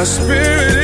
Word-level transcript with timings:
My 0.00 0.04
spirit 0.04 0.79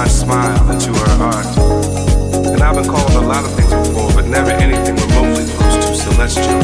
my 0.00 0.08
smile 0.08 0.70
into 0.70 0.94
her 0.94 1.14
heart. 1.20 1.44
And 2.54 2.62
I've 2.62 2.74
been 2.74 2.88
called 2.88 3.12
a 3.12 3.20
lot 3.20 3.44
of 3.44 3.52
things 3.52 3.68
before, 3.68 4.10
but 4.14 4.26
never 4.26 4.50
anything 4.50 4.96
remotely 4.96 5.44
close 5.52 5.76
to 5.84 5.94
celestial. 5.94 6.60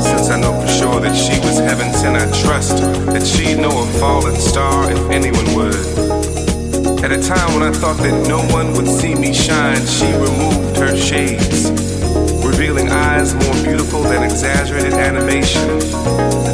Since 0.00 0.30
I 0.30 0.38
know 0.40 0.54
for 0.60 0.68
sure 0.68 1.00
that 1.00 1.16
she 1.16 1.40
was 1.40 1.58
heaven 1.58 1.92
sent, 1.92 2.14
I 2.16 2.26
trust 2.40 2.76
that 3.12 3.26
she'd 3.26 3.58
know 3.58 3.82
a 3.82 3.86
fallen 3.98 4.36
star 4.36 4.92
if 4.92 5.10
anyone 5.10 5.48
would. 5.56 5.74
At 7.02 7.10
a 7.10 7.20
time 7.20 7.50
when 7.54 7.64
I 7.64 7.72
thought 7.72 7.98
that 7.98 8.28
no 8.28 8.38
one 8.54 8.74
would 8.74 8.86
see 8.86 9.16
me 9.16 9.34
shine, 9.34 9.84
she 9.84 10.06
removed 10.12 10.76
her 10.76 10.96
shades, 10.96 11.89
eyes 12.90 13.34
more 13.34 13.54
beautiful 13.62 14.02
than 14.02 14.22
exaggerated 14.22 14.94
animation. 14.94 15.62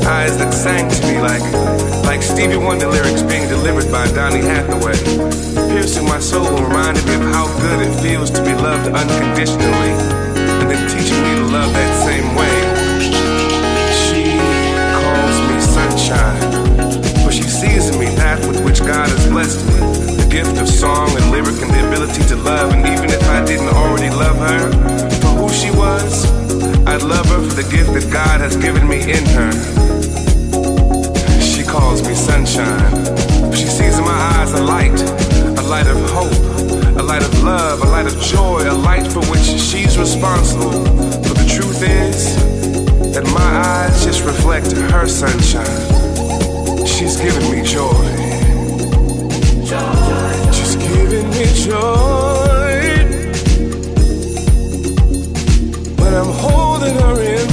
Eyes 0.07 0.37
that 0.39 0.53
sang 0.53 0.89
to 0.89 1.01
me 1.09 1.19
like, 1.21 1.43
like 2.05 2.23
Stevie 2.23 2.57
Wonder 2.57 2.89
lyrics 2.89 3.23
being 3.23 3.49
delivered 3.49 3.91
by 3.91 4.07
Donny 4.13 4.41
Hathaway, 4.41 4.97
piercing 5.73 6.05
my 6.05 6.19
soul 6.21 6.47
and 6.47 6.61
reminding 6.61 7.05
me 7.07 7.15
of 7.15 7.23
how 7.33 7.47
good 7.61 7.81
it 7.87 7.93
feels 8.01 8.31
to 8.31 8.43
be 8.45 8.55
loved 8.55 8.93
unconditionally, 8.93 9.93
and 10.61 10.71
then 10.71 10.83
teaching 10.89 11.21
me 11.25 11.33
to 11.41 11.47
love 11.49 11.73
that 11.73 11.93
same 12.05 12.29
way. 12.37 12.57
She 14.05 14.37
calls 15.01 15.37
me 15.49 15.57
sunshine, 15.61 16.41
for 17.25 17.33
she 17.33 17.43
sees 17.43 17.89
in 17.91 17.99
me 17.99 18.15
that 18.17 18.45
with 18.47 18.63
which 18.65 18.81
God 18.81 19.09
has 19.09 19.27
blessed 19.29 19.65
me. 19.67 19.81
The 20.17 20.29
gift 20.31 20.61
of 20.61 20.69
song 20.69 21.09
and 21.17 21.31
lyric 21.31 21.57
and 21.63 21.71
the 21.73 21.87
ability 21.89 22.23
to 22.29 22.37
love. 22.37 22.73
And 22.73 22.87
even 22.87 23.11
if 23.11 23.23
I 23.31 23.45
didn't 23.45 23.69
already 23.69 24.11
love 24.11 24.37
her 24.37 25.16
she 25.57 25.71
was, 25.71 26.27
I'd 26.87 27.03
love 27.03 27.27
her 27.27 27.41
for 27.41 27.55
the 27.55 27.67
gift 27.75 27.95
that 27.95 28.13
God 28.13 28.41
has 28.43 28.57
given 28.57 28.87
me 28.87 29.01
in 29.01 29.25
her. 29.33 29.53
She 31.41 31.63
calls 31.65 32.07
me 32.07 32.15
sunshine. 32.15 32.93
She 33.53 33.65
sees 33.65 33.97
in 33.97 34.05
my 34.05 34.21
eyes 34.37 34.53
a 34.53 34.63
light, 34.63 35.01
a 35.59 35.63
light 35.63 35.87
of 35.87 35.99
hope, 36.11 36.37
a 36.99 37.03
light 37.03 37.23
of 37.23 37.43
love, 37.43 37.81
a 37.83 37.87
light 37.87 38.07
of 38.07 38.21
joy, 38.21 38.69
a 38.69 38.77
light 38.77 39.07
for 39.11 39.21
which 39.33 39.49
she's 39.59 39.97
responsible. 39.99 40.73
But 41.25 41.37
the 41.41 41.49
truth 41.49 41.83
is 41.83 42.37
that 43.15 43.25
my 43.33 43.51
eyes 43.73 44.05
just 44.05 44.25
reflect 44.25 44.73
her 44.93 45.09
sunshine. 45.09 46.87
She's 46.87 47.17
giving 47.17 47.51
me 47.51 47.63
joy. 47.63 48.05
She's 50.53 50.77
giving 50.77 51.31
me 51.31 51.47
joy. 51.65 52.46
Holding 56.87 57.01
her 57.01 57.23
in 57.23 57.46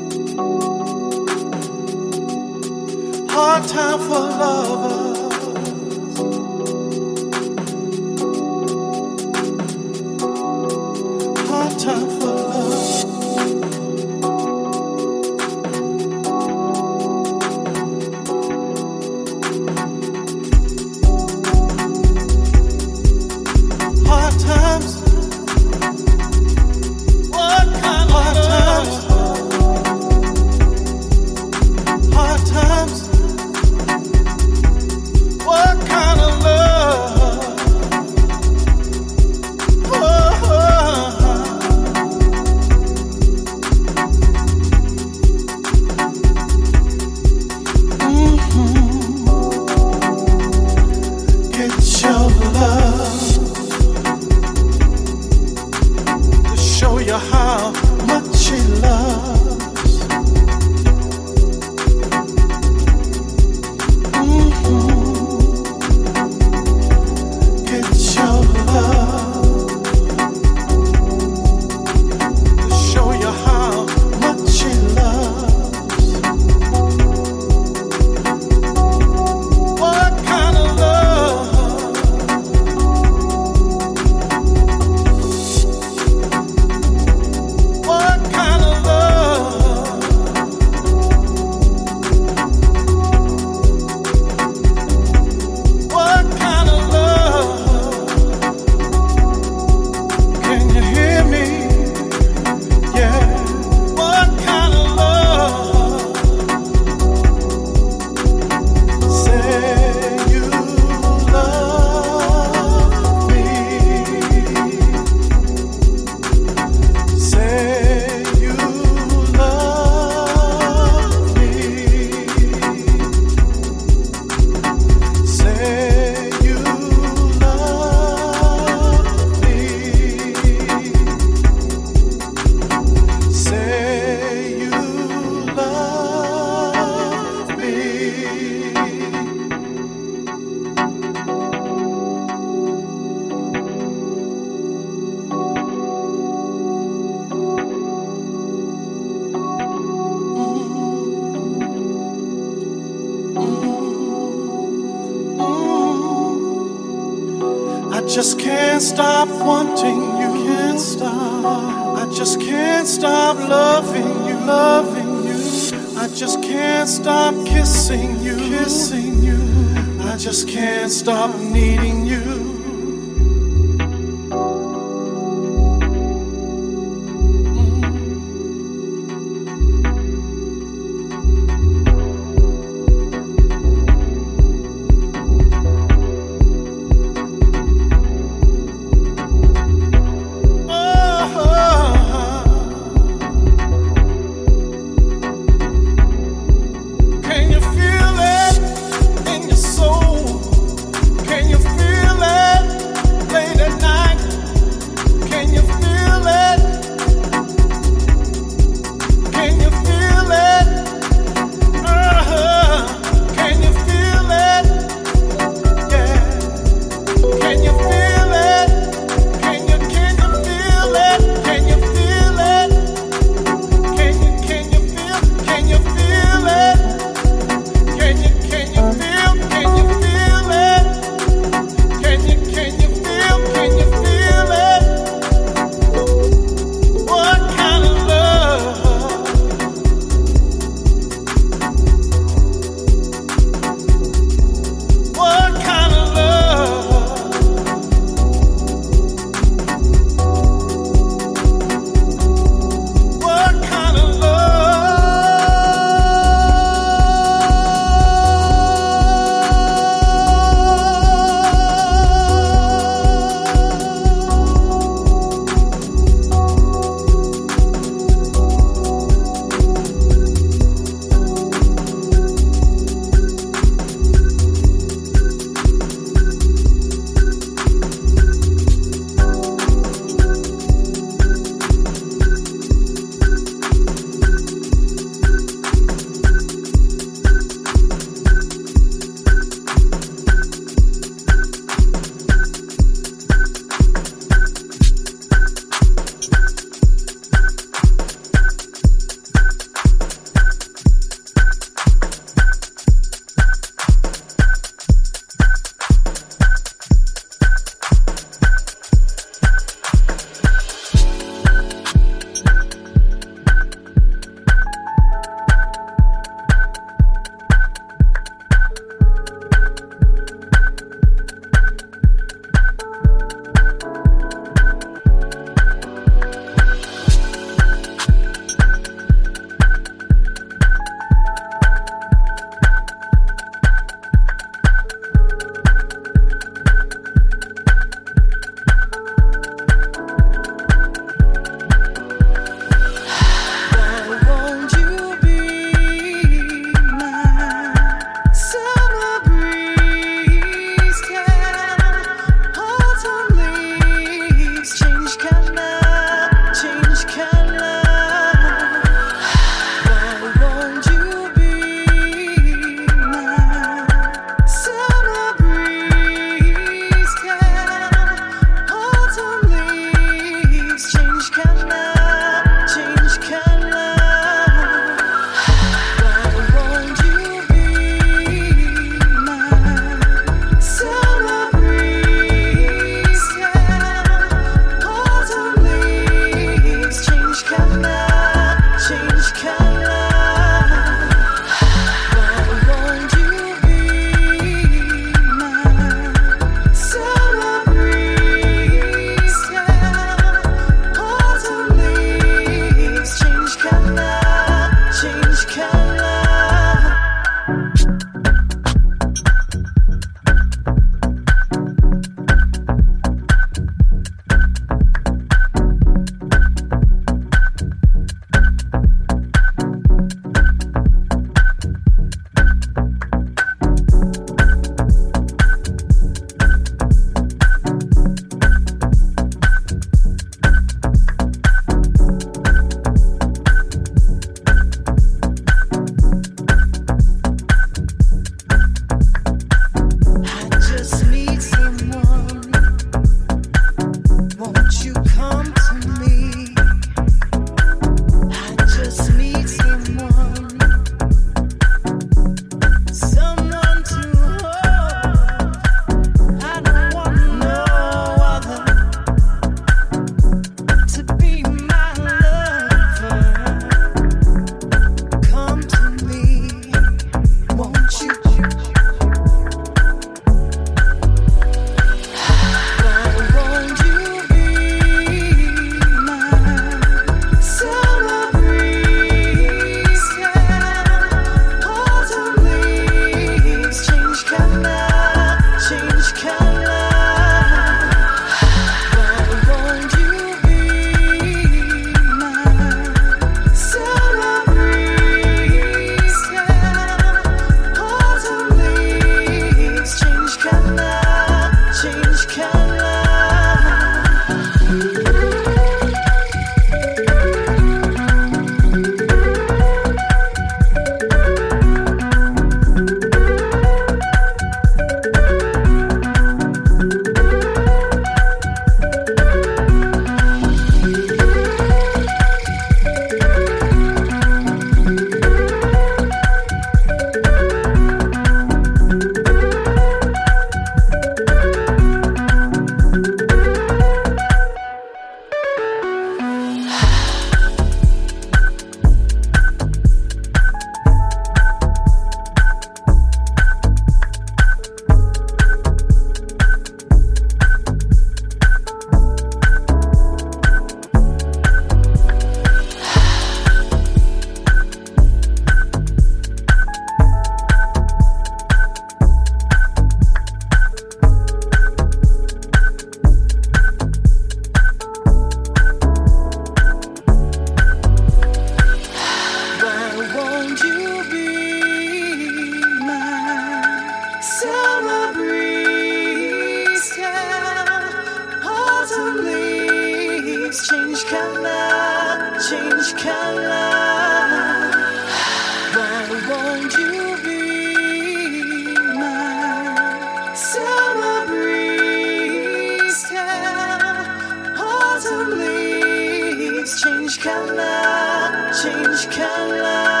change 597.11 597.23
color, 597.23 598.53
change 598.53 599.09
color. 599.13 600.00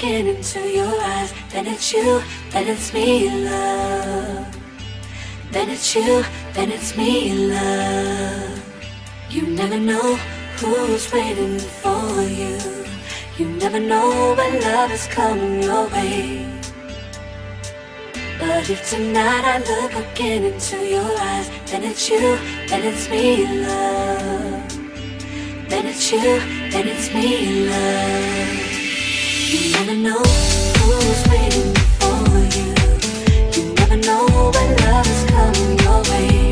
Look 0.00 0.08
again 0.08 0.26
into 0.26 0.60
your 0.60 1.00
eyes, 1.02 1.32
then 1.52 1.66
it's 1.66 1.92
you, 1.92 2.22
then 2.50 2.68
it's 2.68 2.92
me, 2.92 3.28
love. 3.44 4.46
Then 5.52 5.68
it's 5.68 5.94
you, 5.94 6.24
then 6.54 6.70
it's 6.70 6.96
me, 6.96 7.48
love. 7.48 8.62
You 9.30 9.46
never 9.46 9.78
know 9.78 10.16
who's 10.56 11.12
waiting 11.12 11.58
for 11.58 12.22
you. 12.22 12.58
You 13.36 13.48
never 13.58 13.80
know 13.80 14.34
when 14.36 14.60
love 14.62 14.90
is 14.90 15.06
coming 15.06 15.62
your 15.62 15.86
way. 15.88 16.46
But 18.38 18.70
if 18.70 18.88
tonight 18.88 19.44
I 19.44 19.58
look 19.58 19.92
again 19.92 20.44
into 20.44 20.76
your 20.78 21.10
eyes, 21.20 21.50
then 21.66 21.84
it's 21.84 22.08
you, 22.08 22.38
then 22.68 22.84
it's 22.84 23.08
me, 23.10 23.46
love. 23.66 24.68
Then 25.68 25.86
it's 25.86 26.10
you, 26.10 26.40
then 26.70 26.88
it's 26.88 27.12
me, 27.12 27.68
love. 27.68 28.69
Coming 29.50 30.06
your 35.80 36.02
way. 36.02 36.49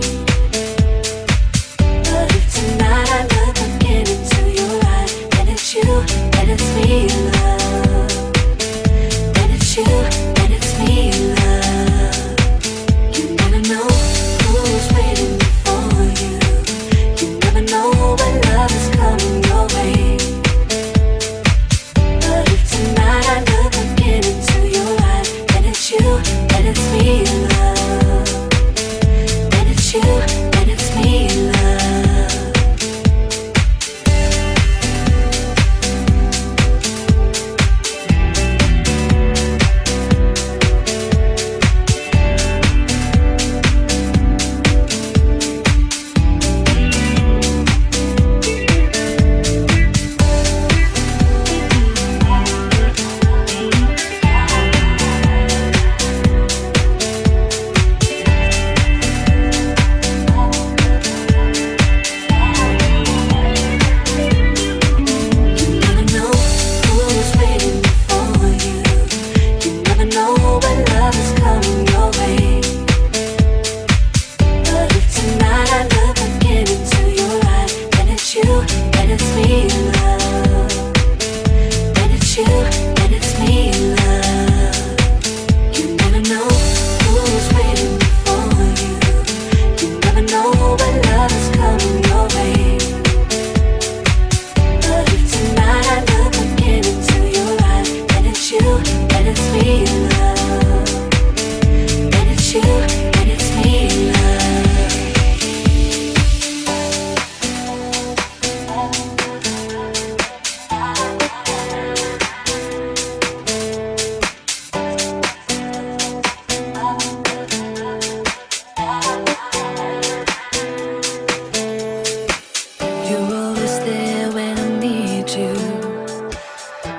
You're 123.08 123.34
always 123.34 123.78
there 123.80 124.30
when 124.32 124.58
I 124.58 124.68
need 124.78 125.30
you. 125.30 125.54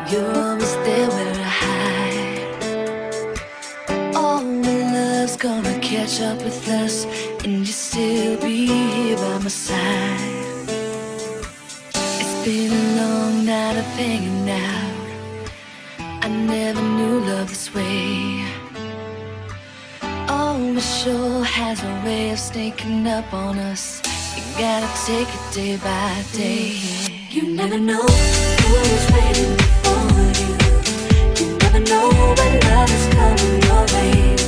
You're 0.09 0.35
always 0.43 0.73
there 0.85 1.07
where 1.07 1.35
I 1.35 1.53
hide. 1.63 2.39
Oh, 4.15 4.41
when 4.43 4.93
love's 4.93 5.37
gonna 5.37 5.79
catch 5.79 6.19
up 6.21 6.37
with 6.43 6.67
us, 6.67 7.05
and 7.43 7.59
you 7.59 7.73
still 7.73 8.41
be 8.41 8.65
here 8.65 9.17
by 9.17 9.37
my 9.37 9.49
side. 9.49 10.67
It's 11.93 12.43
been 12.43 12.71
a 12.71 12.85
long 13.01 13.45
night 13.45 13.77
of 13.77 13.85
hanging 13.93 14.49
out. 14.49 15.09
I 16.23 16.27
never 16.27 16.81
knew 16.81 17.19
love 17.19 17.49
this 17.49 17.71
way. 17.75 18.45
Oh, 20.27 20.73
it 20.75 20.81
sure 20.81 21.43
has 21.43 21.83
a 21.83 21.93
way 22.03 22.31
of 22.31 22.39
sneaking 22.39 23.05
up 23.05 23.31
on 23.31 23.59
us. 23.59 23.98
You 24.39 24.45
gotta 24.57 24.87
take 25.05 25.27
it 25.27 25.53
day 25.53 25.75
by 25.75 26.23
day. 26.31 26.77
You 27.29 27.43
never 27.55 27.77
know 27.77 28.03
who's 28.03 29.05
waiting 29.11 29.57
for 29.83 29.99
you. 30.39 31.45
You 31.45 31.57
never 31.57 31.79
know 31.81 32.07
when 32.37 32.59
love 32.71 32.89
is 32.89 33.05
coming 33.13 33.61
your 33.63 33.83
way. 33.93 34.38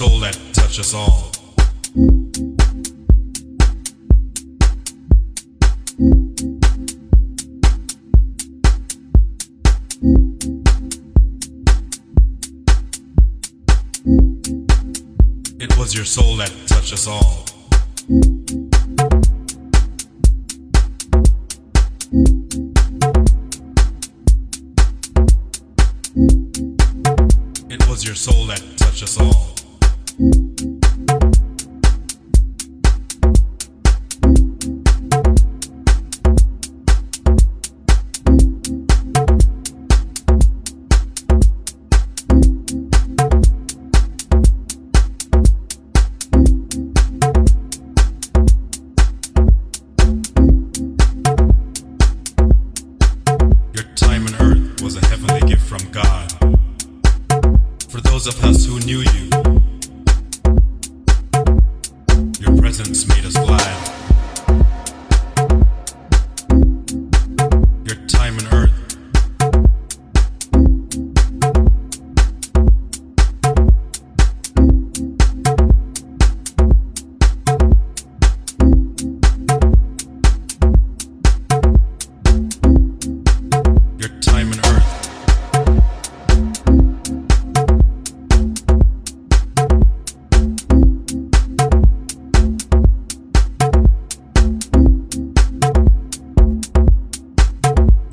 soul 0.00 0.18
that 0.18 0.49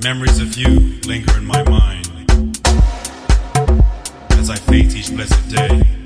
Memories 0.08 0.40
of 0.40 0.56
you 0.56 0.98
linger 1.06 1.36
in 1.36 1.44
my 1.44 1.62
mind 1.64 2.08
as 4.30 4.48
I 4.48 4.56
face 4.56 4.96
each 4.96 5.14
blessed 5.14 5.50
day. 5.50 5.97